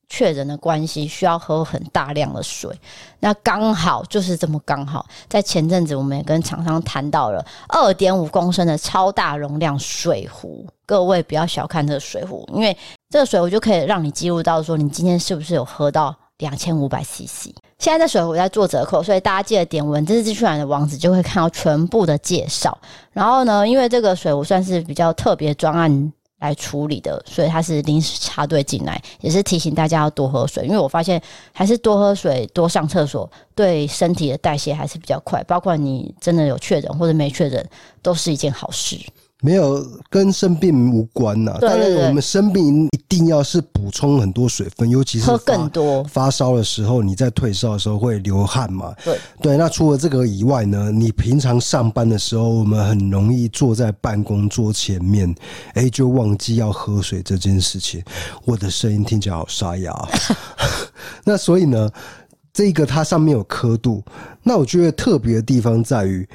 [0.10, 2.76] 确诊的关系，需要喝很大量的水。
[3.20, 12.76] 那刚好就是这么刚好，在前阵子我们也跟厂商谈到了二点五公升的超大容量水壶，各位不要小看这个水壶，因为
[13.12, 17.54] 这个水壶就可以让你记录到说你今天是不是有喝到两千五百 CC。
[17.86, 22.76] 现在这水壶在做折扣，所以大家记得点文字资讯栏的网址，就会看到全部的介绍。
[23.12, 30.66] 然后呢，因为这个水壶算是比较特别专案来处理的，所以它是临时插队进来，也是提醒大家要多喝水。
[30.66, 31.22] 因为我发现
[31.54, 35.44] 还是多喝水、多上厕所，对身体的代谢还是比较快。
[35.44, 37.64] 包括你真的有确诊或者没确诊，
[38.02, 38.98] 都是一件好事。
[39.46, 48.92] 没有跟生病无关呐、啊，当然我们生病一定要是补充很多水分，尤其是喝更多发烧的时候，你在退烧的时候会流汗嘛。
[49.04, 55.32] 对对，那除了这个以外呢，你平常上班的时候，我们很容易坐在办公桌前面，
[55.76, 58.04] 哎，就忘记要喝水这件事情。
[58.46, 59.94] 我的声音听起来好沙哑。
[61.24, 61.88] 那所以呢，
[62.52, 64.04] 这个它上面有刻度，
[64.42, 66.28] 那我觉得特别的地方在于，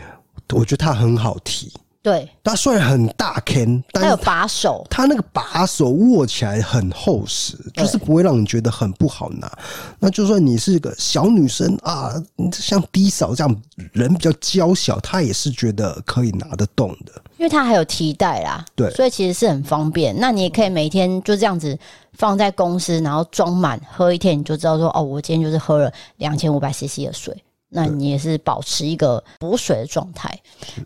[0.53, 1.73] 我觉得它很好提。
[2.02, 9.52] 对，它虽然很大 can，但它，有把手，它那个把手握起来很厚实，就是不会让你觉得很不好拿。
[9.98, 12.10] 那就算你是个小女生啊，
[12.52, 18.64] 像低嫂这样人比较娇小，她也是觉得可以拿得动的，因为它还有提袋啦。
[18.74, 20.18] 对，所以其实是很方便。
[20.18, 21.78] 那你也可以每天就这样子
[22.14, 27.36] 放在公司，然后装满喝一天，你就知道说哦，我今天就是喝了两千五百 CC 的水。
[27.72, 30.37] 那你也是保持一个补水的状态，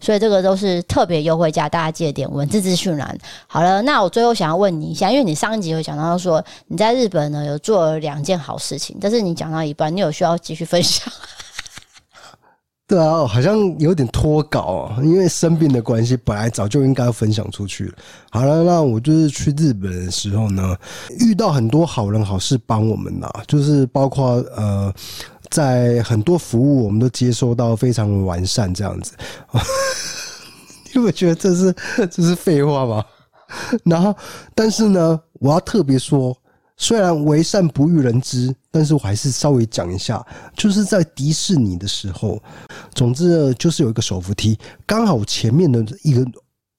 [0.03, 3.19] 所以这个都是特别优惠价，大家记得点文字资讯栏。
[3.47, 11.11] 好了，那我最后想要问你一下，因为你上一集有讲到说你在日本呢有做了两件好事情，但是你讲到一半，你有需要继续分享？
[12.87, 17.95] 对啊，好像有点脱稿，因为生病的关系，本来早就应该要分享出去了。
[18.31, 20.77] 好了，那我就是去日本的时候呢，
[21.19, 24.93] 遇到很多好人好事帮我们呐，就是包括呃。
[25.55, 29.13] 在很多服务，我们都接收到非常完善，这样子，
[30.93, 31.73] 你会觉得这是
[32.11, 33.05] 这是废话吗？
[33.87, 34.13] 然后，
[34.53, 36.37] 但是呢，我要特别说，
[36.77, 40.21] 虽然为善不欲人知，但是我还是稍微讲一下，
[40.57, 42.43] 就是在迪士尼的时候，
[42.93, 46.27] 总之，就是有一个手扶梯，刚好前面的一个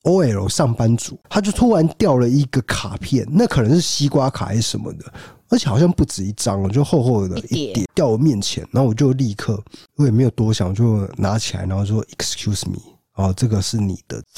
[0.04, 5.06] OL 上班族，他就突然掉了一个卡片，那可能是西瓜卡还是什么的。
[5.49, 9.61] 而且好像不止一张，就厚厚的一叠掉我面前，然后我就立刻，
[9.97, 12.79] 我也没有多想，就拿起来，然后说 “excuse me”，
[13.15, 14.23] 哦，这个是你的。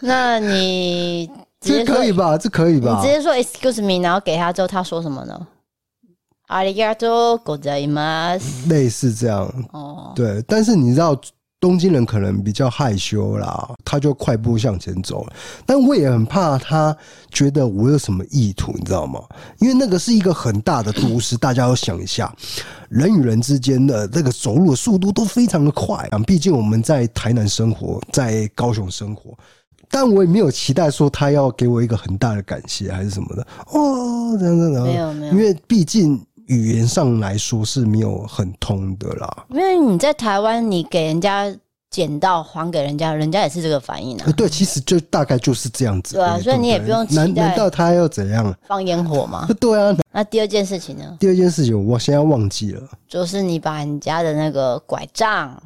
[0.00, 1.28] 那你
[1.60, 2.38] 这可以吧？
[2.38, 3.00] 这可以吧？
[3.00, 5.48] 你直接说 “excuse me”，然后给他之后，他说什么呢？
[6.46, 8.68] ありがとうございます。
[8.68, 11.20] 类似这样哦，对，但是你知道。
[11.59, 15.33] 东京人可能比较害羞啦，他就快步向前走了。
[15.65, 16.95] 但我也很怕他
[17.31, 19.19] 觉得我有什么意图，你知道吗？
[19.59, 22.31] 因为那个是一个很大的都市，大家要想一下，
[22.89, 26.19] 人与人之间的那个走路的速度都非常的快啊。
[26.19, 29.35] 毕竟我们在台南生活，在高雄生活，
[29.89, 36.23] 但我也没有期待说他要给我一个很大的感谢还是什么的哦，这样这样，没有没有，因为毕竟。
[36.47, 41.53] 语言上来说是没有很通的啦，因为你在台湾，你给人家
[41.89, 44.31] 捡到还给人家，人家也是这个反应啊。
[44.35, 46.15] 对，其实就大概就是这样子。
[46.15, 47.23] 对啊，所以你也不用期待。
[47.23, 48.53] 难难道他要怎样？
[48.67, 49.47] 放烟火吗？
[49.59, 49.95] 对啊。
[50.11, 51.17] 那第二件事情呢？
[51.19, 55.63] 第二件事情我现在忘记了，就是你把人家的那个拐杖啊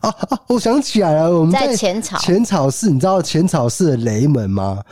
[0.00, 0.14] 啊！
[0.48, 4.82] 我想起来了，我们在浅草浅草寺，你知道浅草寺的雷门吗？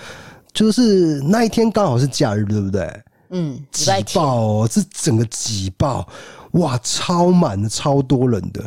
[0.55, 2.89] 就是那一天刚好是假日，对不对？
[3.35, 6.07] 嗯，挤爆哦，这整个挤爆，
[6.53, 8.63] 哇，超满的，超多人的。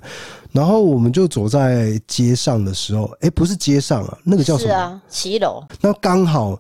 [0.51, 4.70] 然后我们就走在街上的时候，哎，不是街上啊，那个叫什么？
[4.70, 5.63] 是啊，骑楼。
[5.82, 6.59] 那刚好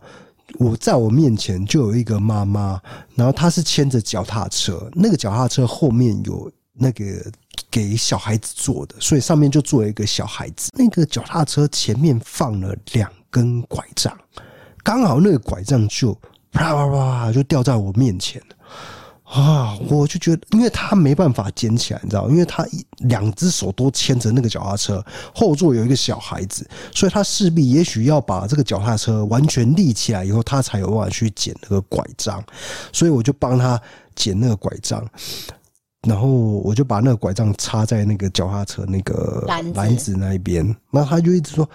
[0.59, 2.79] 我在我面前就有一个妈妈，
[3.15, 7.03] 然后她是牵着脚踏车，那个脚踏车后面有那个
[7.71, 10.69] 给小孩子坐的，所以上面就坐了一个小孩子。
[10.75, 14.15] 那个脚踏车前面放了两根拐杖，
[14.83, 16.15] 刚好那个拐杖就。
[16.55, 18.41] 啪啪啪就掉在我面前
[19.23, 19.77] 啊！
[19.89, 22.65] 我就觉得，因为他没办法捡起来，你知道，因为他
[22.99, 25.03] 两只手都牵着那个脚踏车，
[25.33, 32.41] 后座有一个小孩子，所以他势必也许要把这个脚踏车完全立起来以后，他才有办法去捡那个拐杖。
[32.93, 33.81] 所以我就帮他
[34.15, 35.05] 捡那个拐杖，
[36.07, 39.43] 然后我就把那个拐杖插在那个脚踏车那个
[39.73, 41.69] 篮子那一边，那他就一直说，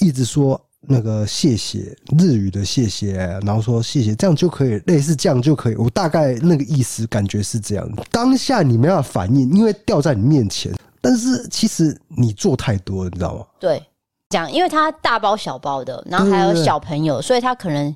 [0.00, 0.60] 一直说。
[0.86, 3.14] 那个谢谢日语的谢谢，
[3.44, 5.74] 然后说谢谢，这样就可以，类似这样就可以。
[5.76, 7.88] 我大概那个意思感觉是这样。
[8.10, 10.72] 当下你没办法反应，因为掉在你面前。
[11.00, 13.44] 但是其实你做太多了，你知道吗？
[13.60, 13.82] 对，
[14.30, 17.94] 讲，因为他大包小包的，然后还有小朋友，所以他可能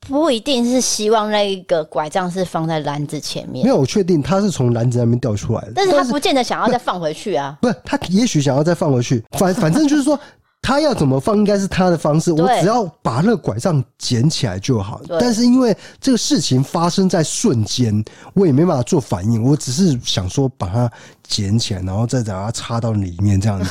[0.00, 3.64] 不一定是希望那一个拐杖是放在篮子前面。
[3.64, 7.56] 没有，我确定他是从篮子那边掉出来的，但是他不见得想要再放回去啊。
[7.60, 10.18] 不是，他也许想要再放回去，反反正就是说。
[10.70, 12.30] 他要怎么放，应该是他的方式。
[12.30, 15.00] 我只要把那个拐杖捡起来就好。
[15.18, 18.04] 但是因为这个事情发生在瞬间，
[18.34, 19.42] 我也没办法做反应。
[19.42, 20.88] 我只是想说把它
[21.26, 23.68] 捡起来，然后再把它插到里面这样子。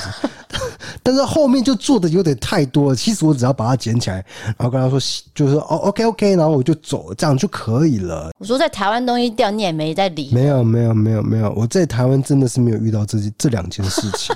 [1.01, 2.95] 但是后面就做的有点太多了。
[2.97, 4.99] 其实我只要把它捡起来，然后跟他说，
[5.33, 8.29] 就是说哦，OK OK，然后我就走，这样就可以了。
[8.37, 10.31] 我说在台湾东西掉，你也没在理。
[10.33, 14.35] 没有没有没有没有，我在台湾真的是没有遇到这这两件事情。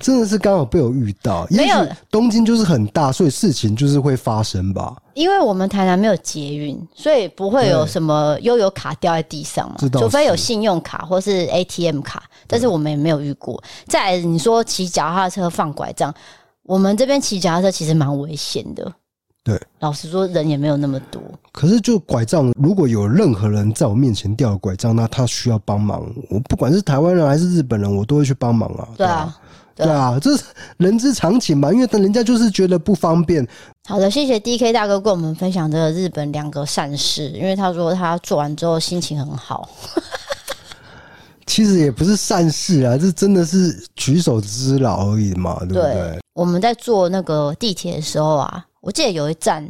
[0.00, 4.96] 真的是刚好被我遇到，没有东京就是很大，所以事情就是会发生吧。
[5.14, 13.62] 因为我们台南没有捷运，所以不会有什么悠游卡掉在地上嘛，除非有信用卡或是 ATM 卡，但是我们也没有遇过。
[13.86, 16.12] 再来你说骑脚踏车放拐杖，
[16.62, 18.90] 我们这边骑脚踏车其实蛮危险的。
[19.42, 21.20] 对，老实说人也没有那么多。
[21.50, 28.88] 可是就拐杖，如果有任何人在我面前掉了拐杖，那他需要帮忙，我不管是台湾人还是日本人，我都会去帮忙啊。
[28.96, 29.36] 对啊。
[29.84, 30.44] 对啊，这是
[30.78, 33.46] 人之常情嘛，因为等人家就是觉得不方便。
[33.88, 39.68] 好的，谢谢 DK 大哥跟我们分享这个日本两个善事，因为他说他做完之后心情很好。
[41.46, 45.92] 其实也不是善事啊，这真的是举手之劳而已嘛，对不对？
[45.92, 49.68] 对，我们在坐那个地铁的时候啊，我记得有一站。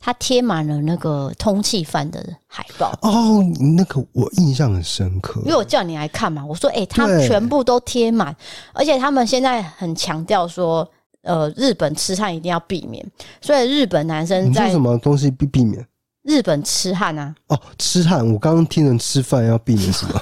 [0.00, 3.42] 他贴满了那个通气犯的海报哦，
[3.76, 8.34] 那个我印象很深刻，因为我叫你来看嘛，我说哎、欸，他全部都贴满，
[8.72, 10.88] 而且他们现在很强调说，
[11.22, 13.04] 呃，日本痴汉一定要避免，
[13.40, 15.84] 所以日本男生在什么东西避避免？
[16.22, 17.34] 日本痴汉啊？
[17.48, 20.20] 哦，痴汉，我刚刚听成吃饭要避免什么？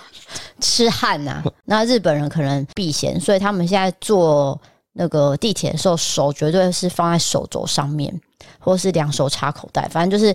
[0.60, 1.42] 痴汉啊？
[1.64, 4.58] 那日本人可能避嫌，所以他们现在坐
[4.96, 8.20] 那个地铁的时候，手绝对是放在手肘上面。
[8.58, 10.34] 或是两手插口袋，反正就是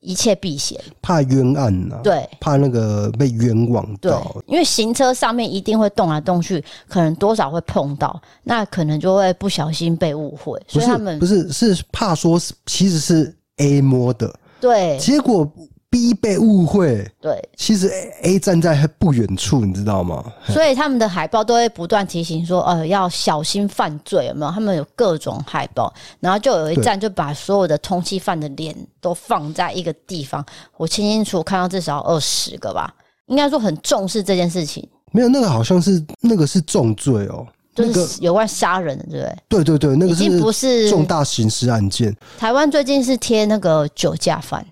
[0.00, 2.00] 一切避嫌，怕冤案呐、啊。
[2.02, 4.20] 对，怕那个被冤枉到。
[4.34, 10.60] 对，因为行车上面一定会动来动去，可能多少会碰到，那可能就会不小心被误会。
[10.66, 15.48] 所以他们不是是怕说，其实是 A 摸的，对，结果。
[15.92, 20.24] B 被误会，对，其实 A, A 站在不远处，你知道吗？
[20.48, 24.50] 所以他们的海报都会不断提醒说，呃，要小心犯罪，有没有？
[24.50, 30.42] 他们有各种海报，然后就有一站就把所有的通缉犯的脸都放在一个地方，
[30.78, 32.94] 我清清楚楚看到至少二十个吧，
[33.26, 34.88] 应该说很重视这件事情。
[35.10, 39.64] 没有，那个好像是那个是重罪哦，就是有关杀人的，对不对？
[39.64, 42.16] 对对对，那个已经不是重大刑事案件。
[42.38, 44.66] 台湾最近是贴那个酒驾犯。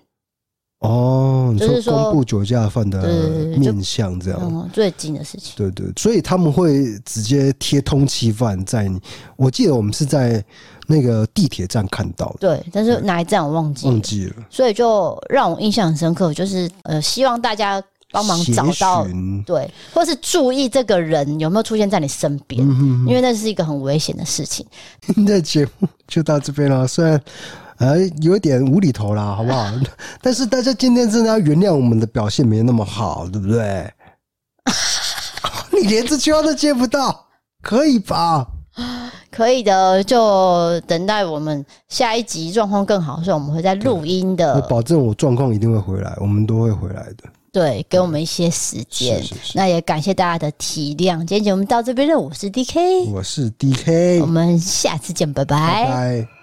[0.81, 3.01] 哦，就是说公布酒驾犯的
[3.55, 5.53] 面相这样，嗯，最近的事情。
[5.55, 8.99] 对对，所以他们会直接贴通缉犯在你。
[9.35, 10.43] 我记得我们是在
[10.87, 14.33] 那个地铁站看到的，对，但是哪一站我忘记了，忘记了。
[14.49, 17.79] 所以就让我印象很深刻，就是呃，希望大家
[18.11, 19.07] 帮忙找到，
[19.45, 24.65] 对，或是注意这个人有没有出现在你身边，嗯，因为那是一个很危险的事情。
[25.01, 27.21] 今天的节目就到这边了，虽然。
[27.81, 29.65] 呃，有一点无厘头啦，好不好？
[30.21, 33.91] 但是大家今天真的要原谅我们的表现没那么好，对不对？
[35.73, 37.25] 你连这句话都接不到，
[37.63, 38.45] 可以吧？
[39.31, 44.53] 可以的，就等待我们下一集状况更好，时候我们会在录音的。
[44.53, 47.23] 我保证我状况一定会回来，我们都会回来的。
[47.51, 49.21] 对，给我们一些时间。
[49.55, 51.17] 那也感谢大家的体谅。
[51.19, 55.57] 今天节目到这边了，我是 DK，我是 DK，我们下次见，拜拜。
[55.57, 56.40] 拜拜。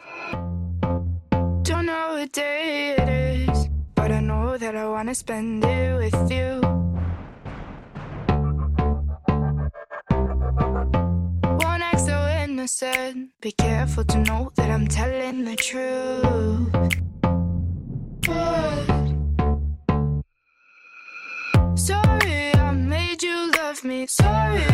[4.59, 6.61] That I wanna spend it with you.
[11.65, 13.31] One act so innocent.
[13.41, 16.73] Be careful to know that I'm telling the truth.
[18.27, 18.87] But
[21.79, 24.07] sorry, I made you love me.
[24.07, 24.67] Sorry,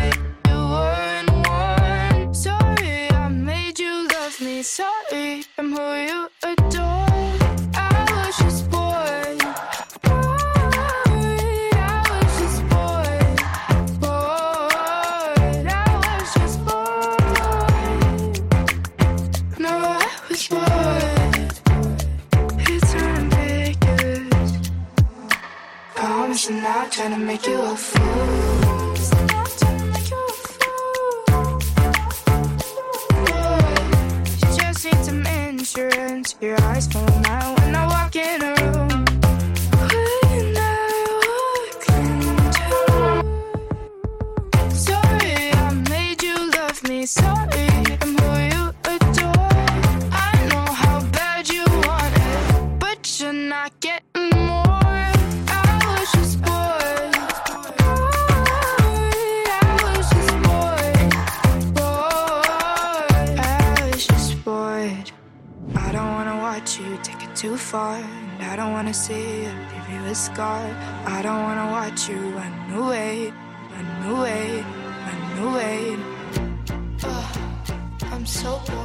[0.49, 2.35] you weren't one.
[2.35, 4.63] Sorry, I made you love me.
[4.63, 6.29] Sorry, I'm who you
[26.85, 28.95] not trying to make you a fool.
[29.59, 30.23] Trying to make you
[34.57, 36.37] just need some insurance.
[36.41, 37.64] Your eyes follow my way.
[70.25, 70.65] Scar.
[71.17, 73.33] I don't wanna watch you run away,
[73.73, 74.47] run away,
[75.07, 75.81] run away.
[77.03, 77.37] Ugh,
[78.13, 78.84] I'm so bored.